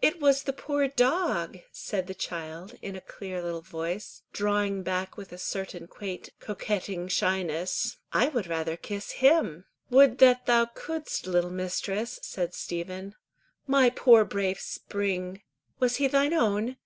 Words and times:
"It 0.00 0.20
was 0.20 0.44
the 0.44 0.52
poor 0.52 0.86
dog," 0.86 1.58
said 1.72 2.06
the 2.06 2.14
child, 2.14 2.76
in 2.82 2.94
a 2.94 3.00
clear 3.00 3.42
little 3.42 3.62
voice, 3.62 4.22
drawing 4.32 4.84
back 4.84 5.16
with 5.16 5.32
a 5.32 5.38
certain 5.38 5.88
quaint 5.88 6.28
coquetting 6.38 7.08
shyness; 7.08 7.96
"I 8.12 8.28
would 8.28 8.46
rather 8.46 8.76
kiss 8.76 9.10
him." 9.10 9.64
"Would 9.90 10.18
that 10.18 10.46
thou 10.46 10.66
couldst, 10.66 11.26
little 11.26 11.50
mistress," 11.50 12.20
said 12.22 12.54
Stephen. 12.54 13.16
"My 13.66 13.90
poor 13.90 14.24
brave 14.24 14.60
Spring!" 14.60 15.42
"Was 15.80 15.96
he 15.96 16.06
thine 16.06 16.32
own? 16.32 16.76